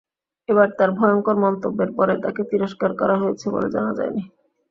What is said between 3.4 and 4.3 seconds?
বলে জানা যায়নি।